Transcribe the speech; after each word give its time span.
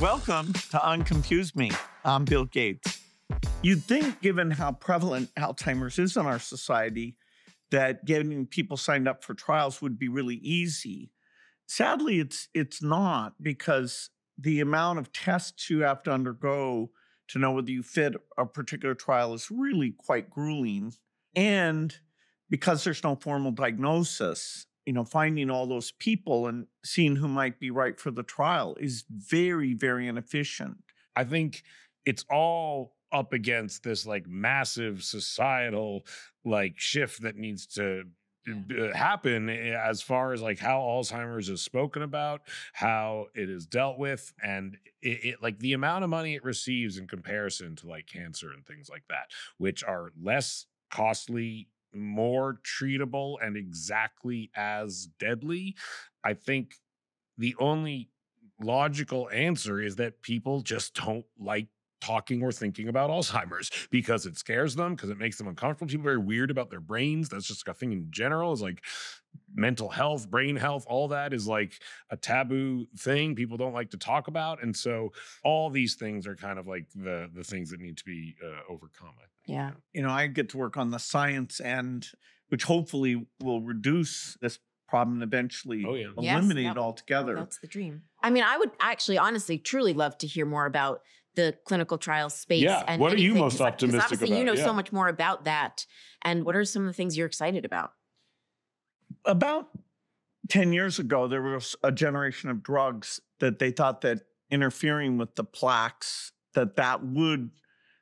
Welcome 0.00 0.52
to 0.52 0.78
Unconfuse 0.78 1.56
Me. 1.56 1.70
I'm 2.04 2.26
Bill 2.26 2.44
Gates. 2.44 3.02
You'd 3.62 3.82
think, 3.82 4.20
given 4.20 4.50
how 4.50 4.72
prevalent 4.72 5.34
Alzheimer's 5.36 5.98
is 5.98 6.18
in 6.18 6.26
our 6.26 6.38
society, 6.38 7.16
that 7.70 8.04
getting 8.04 8.44
people 8.44 8.76
signed 8.76 9.08
up 9.08 9.24
for 9.24 9.32
trials 9.32 9.80
would 9.80 9.98
be 9.98 10.08
really 10.08 10.34
easy. 10.36 11.12
Sadly, 11.66 12.20
it's 12.20 12.48
it's 12.52 12.82
not 12.82 13.36
because 13.40 14.10
the 14.36 14.60
amount 14.60 14.98
of 14.98 15.14
tests 15.14 15.70
you 15.70 15.80
have 15.80 16.02
to 16.02 16.12
undergo 16.12 16.90
to 17.28 17.38
know 17.38 17.52
whether 17.52 17.70
you 17.70 17.82
fit 17.82 18.16
a 18.36 18.44
particular 18.44 18.94
trial 18.94 19.32
is 19.32 19.50
really 19.50 19.94
quite 19.96 20.28
grueling. 20.28 20.92
And 21.34 21.96
because 22.50 22.84
there's 22.84 23.02
no 23.02 23.16
formal 23.16 23.50
diagnosis, 23.50 24.66
you 24.86 24.92
know, 24.92 25.04
finding 25.04 25.50
all 25.50 25.66
those 25.66 25.90
people 25.90 26.46
and 26.46 26.66
seeing 26.84 27.16
who 27.16 27.28
might 27.28 27.58
be 27.58 27.70
right 27.70 27.98
for 27.98 28.10
the 28.10 28.22
trial 28.22 28.76
is 28.80 29.04
very, 29.10 29.74
very 29.74 30.06
inefficient. 30.06 30.78
I 31.14 31.24
think 31.24 31.64
it's 32.04 32.24
all 32.30 32.94
up 33.12 33.32
against 33.32 33.82
this 33.82 34.06
like 34.06 34.26
massive 34.26 35.02
societal 35.02 36.06
like 36.44 36.74
shift 36.76 37.22
that 37.22 37.36
needs 37.36 37.66
to 37.66 38.04
uh, 38.48 38.92
happen 38.94 39.48
eh, 39.48 39.76
as 39.76 40.02
far 40.02 40.32
as 40.32 40.40
like 40.40 40.58
how 40.58 40.78
Alzheimer's 40.78 41.48
is 41.48 41.62
spoken 41.62 42.02
about, 42.02 42.42
how 42.72 43.26
it 43.34 43.50
is 43.50 43.66
dealt 43.66 43.98
with, 43.98 44.32
and 44.42 44.76
it, 45.02 45.24
it, 45.24 45.42
like 45.42 45.58
the 45.58 45.72
amount 45.72 46.04
of 46.04 46.10
money 46.10 46.36
it 46.36 46.44
receives 46.44 46.96
in 46.96 47.08
comparison 47.08 47.74
to 47.76 47.88
like 47.88 48.06
cancer 48.06 48.52
and 48.52 48.64
things 48.64 48.88
like 48.88 49.02
that, 49.08 49.30
which 49.58 49.82
are 49.82 50.12
less 50.22 50.66
costly, 50.92 51.68
more 51.96 52.60
treatable, 52.64 53.36
and 53.42 53.56
exactly 53.56 54.50
as 54.54 55.08
deadly. 55.18 55.76
I 56.24 56.34
think 56.34 56.74
the 57.38 57.54
only 57.58 58.10
logical 58.60 59.28
answer 59.30 59.80
is 59.80 59.96
that 59.96 60.22
people 60.22 60.60
just 60.62 60.94
don't 60.94 61.26
like 61.38 61.68
talking 62.00 62.42
or 62.42 62.52
thinking 62.52 62.88
about 62.88 63.10
Alzheimer's 63.10 63.70
because 63.90 64.26
it 64.26 64.36
scares 64.36 64.74
them, 64.74 64.94
because 64.94 65.10
it 65.10 65.18
makes 65.18 65.38
them 65.38 65.48
uncomfortable. 65.48 65.88
People 65.90 66.06
are 66.06 66.14
very 66.14 66.18
weird 66.18 66.50
about 66.50 66.70
their 66.70 66.80
brains. 66.80 67.28
That's 67.28 67.46
just 67.46 67.66
a 67.68 67.74
thing 67.74 67.92
in 67.92 68.06
general. 68.10 68.52
Is 68.52 68.62
like 68.62 68.82
mental 69.54 69.88
health, 69.88 70.30
brain 70.30 70.56
health, 70.56 70.84
all 70.88 71.08
that 71.08 71.32
is 71.32 71.46
like 71.46 71.80
a 72.10 72.16
taboo 72.16 72.86
thing 72.98 73.34
people 73.34 73.56
don't 73.56 73.74
like 73.74 73.90
to 73.90 73.98
talk 73.98 74.28
about. 74.28 74.62
And 74.62 74.74
so 74.76 75.12
all 75.44 75.70
these 75.70 75.94
things 75.94 76.26
are 76.26 76.36
kind 76.36 76.58
of 76.58 76.66
like 76.66 76.86
the 76.94 77.30
the 77.34 77.44
things 77.44 77.70
that 77.70 77.80
need 77.80 77.96
to 77.98 78.04
be 78.04 78.36
uh, 78.44 78.72
overcome. 78.72 79.14
Yeah. 79.46 79.72
You 79.92 80.02
know, 80.02 80.10
I 80.10 80.26
get 80.26 80.48
to 80.50 80.58
work 80.58 80.76
on 80.76 80.90
the 80.90 80.98
science 80.98 81.60
end, 81.60 82.10
which 82.48 82.64
hopefully 82.64 83.26
will 83.40 83.62
reduce 83.62 84.36
this 84.40 84.58
problem 84.88 85.16
and 85.16 85.22
eventually 85.22 85.84
Oh, 85.86 85.94
yeah. 85.94 86.08
Yes, 86.18 86.34
eliminate 86.42 86.64
yep. 86.64 86.76
it 86.76 86.78
altogether. 86.78 87.36
That's 87.36 87.58
the 87.58 87.66
dream. 87.66 88.02
I 88.22 88.30
mean, 88.30 88.42
I 88.44 88.56
would 88.58 88.70
actually, 88.80 89.18
honestly, 89.18 89.58
truly 89.58 89.92
love 89.92 90.16
to 90.18 90.26
hear 90.26 90.46
more 90.46 90.66
about 90.66 91.02
the 91.34 91.58
clinical 91.66 91.98
trial 91.98 92.30
space. 92.30 92.62
Yeah, 92.62 92.84
And 92.88 93.00
what 93.00 93.12
are 93.12 93.16
you 93.18 93.34
most 93.34 93.40
most 93.40 93.52
'cause, 93.54 93.60
like, 93.60 93.72
'cause 93.74 93.82
optimistic 93.84 94.12
obviously 94.12 94.38
you 94.38 94.44
know 94.44 94.54
Yeah. 94.54 94.64
so 94.64 94.72
much 94.72 94.92
more 94.92 95.08
about 95.08 95.44
that. 95.44 95.86
And 96.22 96.44
what 96.44 96.56
are 96.56 96.64
some 96.64 96.82
of 96.82 96.86
the 96.86 96.92
things 96.94 97.16
you're 97.16 97.26
excited 97.26 97.64
about? 97.64 97.92
About 99.24 99.70
10 100.48 100.72
years 100.72 100.98
ago, 100.98 101.28
there 101.28 101.42
was 101.42 101.76
a 101.82 101.92
generation 101.92 102.50
of 102.50 102.62
drugs 102.62 103.20
that 103.40 103.58
they 103.58 103.70
thought 103.70 104.00
that 104.02 104.22
interfering 104.50 105.18
with 105.18 105.34
the 105.34 105.44
plaques, 105.44 106.32
that 106.54 106.76
that 106.76 107.04
would 107.04 107.50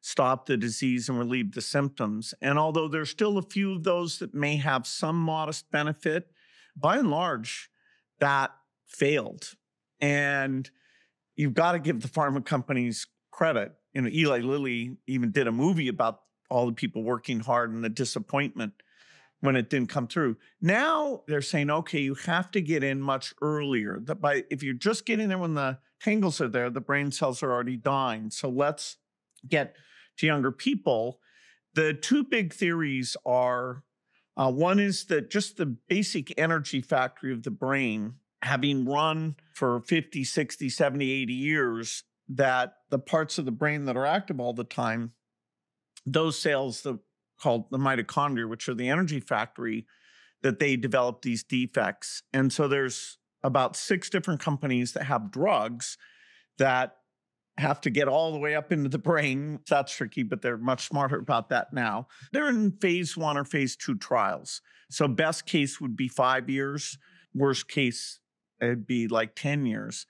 stop 0.06 0.44
the 0.44 0.54
disease 0.54 1.08
and 1.08 1.18
relieve 1.18 1.52
the 1.52 1.62
symptoms. 1.62 2.34
And 2.42 2.58
although 2.58 2.88
there's 2.88 3.08
still 3.08 3.38
a 3.38 3.42
few 3.42 3.72
of 3.72 3.84
those 3.84 4.18
that 4.18 4.34
may 4.34 4.56
have 4.56 4.86
some 4.86 5.18
modest 5.18 5.70
benefit, 5.70 6.30
by 6.76 6.98
and 6.98 7.10
large, 7.10 7.70
that 8.20 8.50
failed. 8.86 9.54
And 10.02 10.70
you've 11.36 11.54
got 11.54 11.72
to 11.72 11.78
give 11.78 12.02
the 12.02 12.08
pharma 12.08 12.44
companies 12.44 13.06
credit. 13.30 13.72
You 13.94 14.02
know, 14.02 14.10
Eli 14.10 14.40
Lilly 14.40 14.98
even 15.06 15.30
did 15.30 15.46
a 15.46 15.52
movie 15.52 15.88
about 15.88 16.20
all 16.50 16.66
the 16.66 16.74
people 16.74 17.02
working 17.02 17.40
hard 17.40 17.72
and 17.72 17.82
the 17.82 17.88
disappointment 17.88 18.74
when 19.40 19.56
it 19.56 19.70
didn't 19.70 19.88
come 19.88 20.06
through. 20.06 20.36
Now 20.60 21.22
they're 21.26 21.40
saying, 21.40 21.70
okay, 21.70 22.00
you 22.00 22.14
have 22.14 22.50
to 22.50 22.60
get 22.60 22.84
in 22.84 23.00
much 23.00 23.32
earlier. 23.40 24.00
That 24.02 24.20
by 24.20 24.44
if 24.50 24.62
you're 24.62 24.74
just 24.74 25.06
getting 25.06 25.30
there 25.30 25.38
when 25.38 25.54
the 25.54 25.78
tangles 25.98 26.42
are 26.42 26.48
there, 26.48 26.68
the 26.68 26.82
brain 26.82 27.10
cells 27.10 27.42
are 27.42 27.50
already 27.50 27.78
dying. 27.78 28.28
So 28.28 28.50
let's 28.50 28.98
get 29.48 29.74
to 30.18 30.26
younger 30.26 30.52
people. 30.52 31.20
The 31.74 31.92
two 31.94 32.24
big 32.24 32.52
theories 32.52 33.16
are 33.26 33.82
uh, 34.36 34.50
one 34.50 34.80
is 34.80 35.04
that 35.06 35.30
just 35.30 35.56
the 35.56 35.66
basic 35.66 36.36
energy 36.38 36.80
factory 36.80 37.32
of 37.32 37.44
the 37.44 37.50
brain, 37.50 38.14
having 38.42 38.84
run 38.84 39.36
for 39.54 39.80
50, 39.80 40.24
60, 40.24 40.68
70, 40.68 41.10
80 41.10 41.32
years, 41.32 42.02
that 42.28 42.74
the 42.90 42.98
parts 42.98 43.38
of 43.38 43.44
the 43.44 43.52
brain 43.52 43.84
that 43.84 43.96
are 43.96 44.06
active 44.06 44.40
all 44.40 44.52
the 44.52 44.64
time, 44.64 45.12
those 46.04 46.38
cells 46.38 46.82
that 46.82 46.98
called 47.40 47.70
the 47.70 47.78
mitochondria, 47.78 48.48
which 48.48 48.68
are 48.68 48.74
the 48.74 48.88
energy 48.88 49.20
factory, 49.20 49.86
that 50.42 50.58
they 50.58 50.76
develop 50.76 51.22
these 51.22 51.42
defects. 51.42 52.22
And 52.32 52.52
so 52.52 52.66
there's 52.66 53.18
about 53.42 53.76
six 53.76 54.10
different 54.10 54.40
companies 54.40 54.92
that 54.92 55.04
have 55.04 55.30
drugs 55.30 55.96
that 56.58 56.96
have 57.58 57.80
to 57.82 57.90
get 57.90 58.08
all 58.08 58.32
the 58.32 58.38
way 58.38 58.54
up 58.54 58.72
into 58.72 58.88
the 58.88 58.98
brain. 58.98 59.60
That's 59.68 59.94
tricky, 59.94 60.22
but 60.22 60.42
they're 60.42 60.58
much 60.58 60.88
smarter 60.88 61.18
about 61.18 61.50
that 61.50 61.72
now. 61.72 62.08
They're 62.32 62.48
in 62.48 62.72
phase 62.72 63.16
one 63.16 63.36
or 63.36 63.44
phase 63.44 63.76
two 63.76 63.96
trials. 63.96 64.60
So 64.90 65.06
best 65.08 65.46
case 65.46 65.80
would 65.80 65.96
be 65.96 66.08
five 66.08 66.50
years. 66.50 66.98
Worst 67.34 67.68
case, 67.68 68.20
it'd 68.60 68.86
be 68.86 69.08
like 69.08 69.34
10 69.34 69.66
years. 69.66 70.06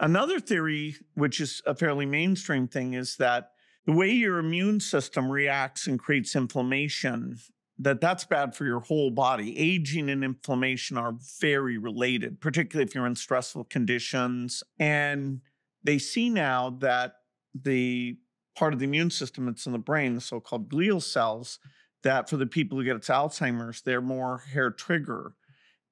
Another 0.00 0.38
theory, 0.38 0.96
which 1.14 1.40
is 1.40 1.60
a 1.66 1.74
fairly 1.74 2.06
mainstream 2.06 2.68
thing, 2.68 2.94
is 2.94 3.16
that 3.16 3.50
the 3.84 3.92
way 3.92 4.10
your 4.10 4.38
immune 4.38 4.80
system 4.80 5.30
reacts 5.30 5.86
and 5.86 5.98
creates 5.98 6.36
inflammation 6.36 7.38
that 7.78 8.00
that's 8.00 8.24
bad 8.24 8.54
for 8.54 8.64
your 8.64 8.80
whole 8.80 9.10
body 9.10 9.56
aging 9.56 10.10
and 10.10 10.24
inflammation 10.24 10.98
are 10.98 11.14
very 11.40 11.78
related 11.78 12.40
particularly 12.40 12.84
if 12.84 12.94
you're 12.94 13.06
in 13.06 13.14
stressful 13.14 13.64
conditions 13.64 14.62
and 14.78 15.40
they 15.88 15.98
see 15.98 16.28
now 16.28 16.76
that 16.80 17.14
the 17.54 18.16
part 18.54 18.72
of 18.72 18.78
the 18.78 18.84
immune 18.84 19.10
system 19.10 19.46
that's 19.46 19.66
in 19.66 19.72
the 19.72 19.78
brain 19.78 20.14
the 20.14 20.20
so-called 20.20 20.70
glial 20.70 21.02
cells 21.02 21.58
that 22.02 22.28
for 22.28 22.36
the 22.36 22.46
people 22.46 22.76
who 22.76 22.84
get 22.84 22.96
its 22.96 23.08
alzheimer's 23.08 23.82
they're 23.82 24.00
more 24.00 24.38
hair 24.52 24.70
trigger 24.70 25.32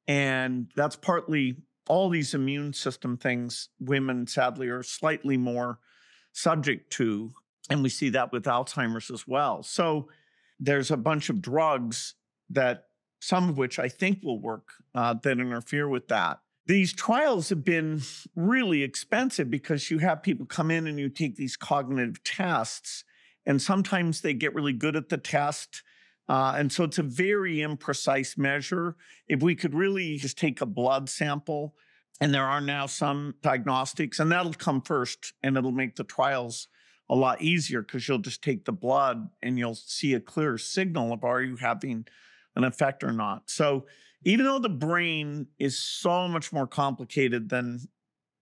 and 0.07 0.71
that's 0.77 0.97
partly 0.97 1.57
all 1.89 2.09
these 2.09 2.35
immune 2.35 2.73
system 2.73 3.17
things 3.17 3.69
women 3.81 4.27
sadly 4.27 4.69
are 4.69 4.83
slightly 4.83 5.37
more 5.37 5.79
subject 6.33 6.93
to 6.93 7.31
and 7.71 7.83
we 7.83 7.89
see 7.89 8.11
that 8.11 8.33
with 8.33 8.45
Alzheimer's 8.45 9.11
as 9.11 9.27
well. 9.27 9.63
So 9.63 10.09
there's 10.61 10.91
a 10.91 10.97
bunch 10.97 11.29
of 11.29 11.43
drugs 11.43 12.15
that 12.51 12.85
some 13.21 13.49
of 13.49 13.59
which 13.59 13.79
I 13.79 13.89
think 13.89 14.21
will 14.23 14.41
work 14.41 14.69
uh, 14.95 15.15
that 15.15 15.41
interfere 15.41 15.89
with 15.89 16.09
that. 16.09 16.39
These 16.67 16.93
trials 16.93 17.49
have 17.51 17.65
been 17.65 18.03
really 18.35 18.83
expensive 18.83 19.51
because 19.51 19.91
you 19.91 19.99
have 19.99 20.23
people 20.23 20.47
come 20.47 20.71
in 20.71 20.87
and 20.89 20.99
you 20.99 21.09
take 21.09 21.37
these 21.37 21.57
cognitive 21.57 22.23
tests, 22.25 23.05
and 23.47 23.63
sometimes 23.63 24.21
they 24.21 24.35
get 24.35 24.55
really 24.55 24.73
good 24.73 24.97
at 24.97 25.09
the 25.09 25.19
test. 25.19 25.83
Uh, 26.29 26.55
and 26.57 26.73
so 26.73 26.83
it's 26.83 26.99
a 26.99 27.05
very 27.05 27.59
imprecise 27.59 28.37
measure. 28.37 28.97
If 29.29 29.43
we 29.43 29.55
could 29.55 29.75
really 29.75 30.17
just 30.17 30.39
take 30.39 30.61
a 30.61 30.67
blood 30.67 31.09
sample, 31.09 31.77
and 32.21 32.35
there 32.35 32.47
are 32.47 32.61
now 32.61 32.87
some 32.87 33.35
diagnostics, 33.43 34.19
and 34.19 34.33
that'll 34.33 34.53
come 34.55 34.83
first, 34.83 35.35
and 35.45 35.57
it'll 35.57 35.71
make 35.71 35.95
the 35.95 36.05
trials 36.05 36.67
a 37.09 37.15
lot 37.15 37.41
easier 37.41 37.83
because 37.83 38.09
you'll 38.09 38.19
just 38.19 38.43
take 38.43 38.65
the 38.65 38.73
blood 38.73 39.29
and 39.41 39.59
you'll 39.59 39.77
see 39.77 40.15
a 40.15 40.21
clear 40.21 40.59
signal 40.59 41.13
of 41.13 41.23
are 41.23 41.41
you 41.41 41.55
having 41.55 42.05
an 42.57 42.65
effect 42.65 43.05
or 43.05 43.13
not. 43.13 43.49
So 43.49 43.87
even 44.27 44.45
though 44.45 44.59
the 44.59 44.69
brain 44.69 45.47
is 45.57 45.79
so 45.79 46.27
much 46.27 46.53
more 46.53 46.67
complicated 46.67 47.49
than 47.49 47.79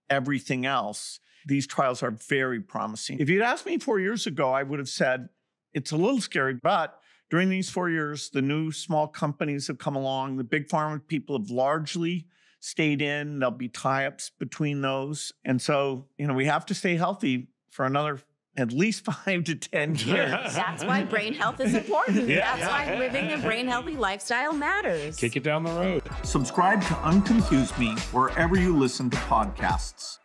everything 0.08 0.64
else, 0.64 1.20
these 1.46 1.66
trials 1.66 2.02
are 2.02 2.10
very 2.10 2.58
promising. 2.58 3.20
If 3.20 3.28
you'd 3.28 3.42
asked 3.42 3.66
me 3.66 3.76
four 3.76 4.00
years 4.00 4.26
ago, 4.26 4.50
I 4.50 4.62
would 4.62 4.78
have 4.78 4.88
said 4.88 5.28
it's 5.74 5.92
a 5.92 5.96
little 5.96 6.22
scary, 6.22 6.54
but 6.54 6.98
during 7.28 7.50
these 7.50 7.68
four 7.68 7.90
years, 7.90 8.30
the 8.30 8.40
new 8.40 8.72
small 8.72 9.06
companies 9.06 9.66
have 9.66 9.76
come 9.76 9.94
along. 9.94 10.38
The 10.38 10.44
big 10.44 10.68
pharma 10.68 11.06
people 11.06 11.38
have 11.38 11.50
largely 11.50 12.28
stayed 12.60 13.02
in. 13.02 13.40
There'll 13.40 13.54
be 13.54 13.68
tie 13.68 14.06
ups 14.06 14.30
between 14.38 14.80
those. 14.80 15.32
And 15.44 15.60
so, 15.60 16.06
you 16.16 16.26
know, 16.26 16.32
we 16.32 16.46
have 16.46 16.64
to 16.66 16.74
stay 16.74 16.96
healthy 16.96 17.48
for 17.68 17.84
another 17.84 18.20
at 18.56 18.72
least 18.72 19.04
five 19.24 19.44
to 19.44 19.54
10 19.54 19.94
years. 19.96 20.54
That's 20.54 20.84
why 20.84 21.02
brain 21.04 21.34
health 21.34 21.60
is 21.60 21.74
important. 21.74 22.28
Yeah, 22.28 22.40
That's 22.40 22.60
yeah, 22.60 22.68
why 22.68 22.92
yeah, 22.92 22.98
living 22.98 23.32
a 23.32 23.38
brain 23.38 23.66
healthy 23.66 23.96
lifestyle 23.96 24.52
matters. 24.52 25.16
Kick 25.16 25.36
it 25.36 25.42
down 25.42 25.64
the 25.64 25.72
road. 25.72 26.02
Subscribe 26.22 26.80
to 26.82 26.94
Unconfuse 26.94 27.76
Me 27.78 27.94
wherever 28.12 28.58
you 28.58 28.76
listen 28.76 29.10
to 29.10 29.16
podcasts. 29.16 30.18